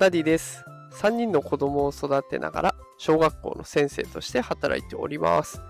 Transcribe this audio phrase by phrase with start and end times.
[0.00, 0.64] ダディです。
[0.94, 5.60] 3人の子供を育てながら小学校の先生として働いております。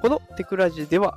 [0.00, 1.14] このテクラジでは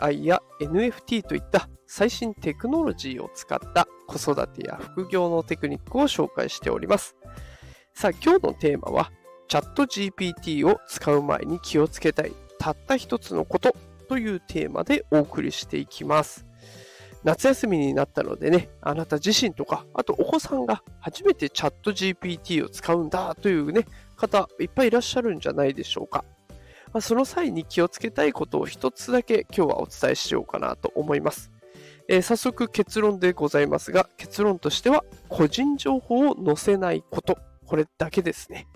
[0.00, 7.14] AI や NFT といった最新テクノロジーを使った子育てや副業のテクニックを紹介しております。
[7.92, 9.12] さあ今日のテーマは
[9.46, 13.76] チャット GPT を使う前に気をつけたいたった一つのこと
[14.08, 16.47] というテーマでお送りしていきます。
[17.28, 23.84] 夏休みになったのでね、あなた自身とか、あとお子さんが初めてチャット GPT を使うんだというね、
[24.16, 26.24] 方いっぱいいらっしゃるんじゃないでしょうか。
[26.94, 31.52] まあ、その際に気をつけたいことを一つだけ今日はお伝えしようかなと思います。
[32.08, 38.66] えー早速結論でございますが、結論としては個人情報を載せないこと、これだけですね。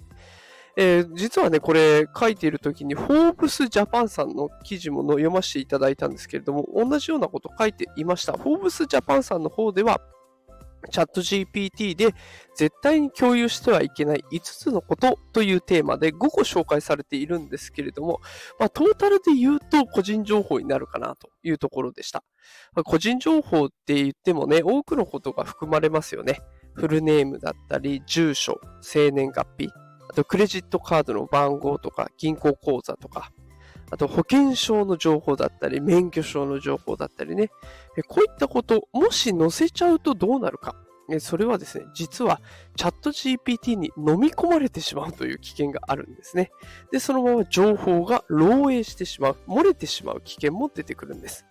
[0.77, 8.33] えー実はね、これ書いている時に、フォーブスジャパンさんの記事も読ませていただいたんですけれども、同じようなこと書いていました。
[8.33, 10.01] フォーブスジャパンさんの方では、
[10.91, 12.15] チャット GPT で
[12.57, 18.21] 絶対に共有してはいけない5つのことというテーマで5個紹介されているんですけれども、
[18.59, 22.25] まあ、トータルで言うと個人情報になるかなというところでした。
[22.75, 26.41] まあ個人情報って言ってもね、多くのことが含まれますよね。
[26.75, 29.69] フルネームだったり、住所、生年月日、
[30.13, 33.33] あとクレジットカードの番号とか、銀行口座とか、
[33.91, 37.49] あと保険証の情報だったり、免許証の情報だったりね。
[38.09, 40.77] こういったこと、もし載せちゃうとどうなるか。
[41.19, 42.41] それはですね、実は
[42.77, 46.51] チャット GPT に飲み込まれてしまうという危険があるんですね。
[46.91, 51.47] で、そのまま情報が漏洩してしまう、漏れてしまう危険も出てくるんです。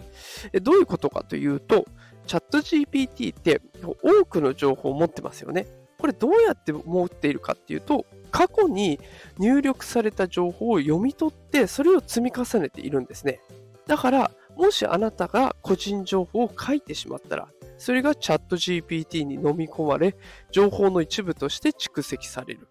[0.62, 1.86] どういうことかというと、
[2.28, 3.62] チャット GPT って
[4.04, 5.68] 多くの情報を持ってますよね。
[6.00, 9.00] これどうやって持っているかっていうと、過去に
[9.38, 13.40] 入力された情報を読み取って、それを積み重ねているんですね。
[13.88, 20.16] だから、もしあなたが個人情報を書いてしまったら、それがチャット GPT に飲み込まれ、
[20.52, 22.68] 情報の一部として蓄積される。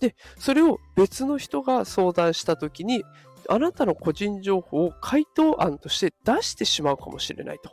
[0.00, 3.04] で、それを別の人が相談したときに、
[3.48, 7.70] あなたの個人情報を回答案として出してしまうかもしれないと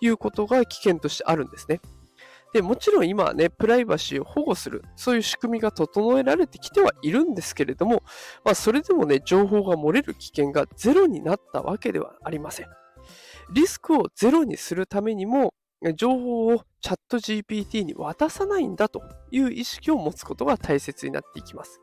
[0.00, 1.80] いうことが危険としてあるんですね。
[2.52, 8.02] で、もちろん今はね、プライバシーを保護する、そういう仕組みが整えられてきてはいるんですけれども、
[8.44, 12.66] まあ、それでもね、情報が漏れる危険がゼロになったわけではありません。
[13.52, 15.54] リスクをゼロにするためにも、
[15.94, 21.80] 情報をチャット GPT に渡さないんだという意識を持つことが大切になっていきます。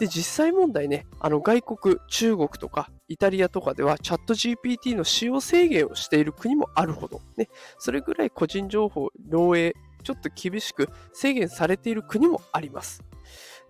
[0.00, 13.02] で、実際問題ね、あの外国、中国とかイタリアとかではチャット GPT の使用制限をしている国もあるほど、ね、それぐらい個人情報漏洩、ちょっと厳しく制限されている国もあります。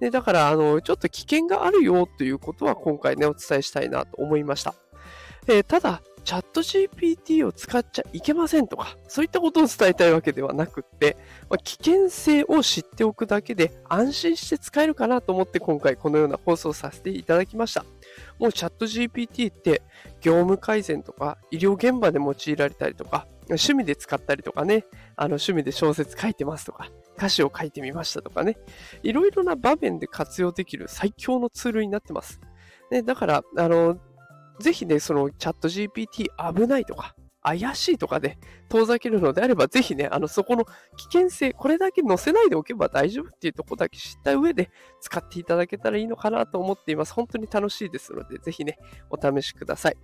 [0.01, 4.75] でだから、あの、ちょっと危険があるよということは今回ね、お伝えしたいなと思いました。
[5.47, 11.17] えーただ、チャット GPT を使っちゃいけませんとか、そういったことを伝えたいわけではなくって、
[11.49, 17.85] まあ危険性を知っておくだけで安心して使えるかなと思って今回このような放送させていただきました。
[18.39, 19.83] もうチャット GPT って
[20.21, 28.57] 業務改善とか医療現場で用いられたりとか、趣味で使ったりとかね、あの趣味で小説書いてますとか、歌詞を書いてみましたとかね、
[29.03, 32.41] いろいろな場面で活用できる最強のツールになってます。
[32.91, 33.99] ね、だから、あの、
[34.61, 44.71] ぜひね、そのチャット GPT 危ないとか、怪しいとかで遠ざけるのであれば、ぜひね、あの、そこの危険性、これだけ載せないでおけば大丈夫っていうとこだけ知った上で
[45.01, 47.15] 使っていただけたらいいのかなと思っています。
[47.15, 48.79] 本当に楽しいですので、ぜひね、
[49.09, 49.97] お試しください。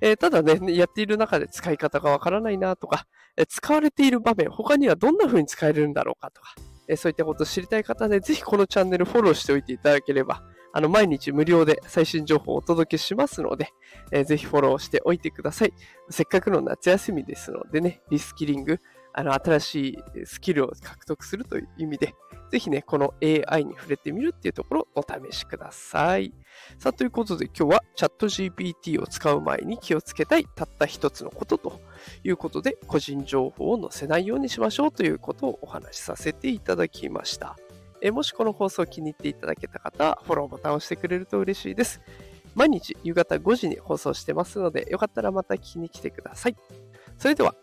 [0.00, 3.06] えーただね、やっている中で使い方がわからないなとか、
[3.36, 6.54] えー使われている場面、他にはどんな風に使えるんだろうかとか、
[6.88, 10.42] えーそういったことを知りたい方で、ぜひこのチャンネルフォローしておいていただければ、
[10.72, 13.72] あの、毎日無料で最新情報をお届けしますので、
[14.12, 15.72] えーぜひフォローしておいてください。
[16.10, 18.78] せっかくの夏休みですのでね、リスキリング、
[19.12, 22.14] あの、新しいスキルを獲得するという意味で、
[22.50, 26.32] ぜひね、この AI に触れてみるっていうところをお試しください。
[26.78, 31.80] さあ、ということで今日はチャット GPT を使う前に気をつけたいたった一つのことと
[32.24, 37.56] いうことで、個人情報を載せないようにしましょうということをお話しさせていただきました。
[38.00, 42.00] えもしこの放送を気に入っていただけた方は、フォローボタンを押してくれると嬉しいです。
[42.54, 46.56] 毎日夕方5時に放送してますので、よかったらまた聞きに来てください。
[47.18, 47.54] それでは、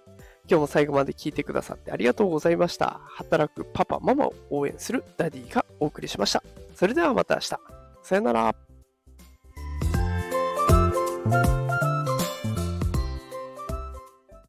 [0.47, 3.01] 今日も最後まで聞いてくださってありがとうございました。
[3.07, 6.43] 働くパパ、ママを応援するダディがお送りしました。
[6.75, 7.47] それではまた明日。
[8.03, 8.75] さよなら。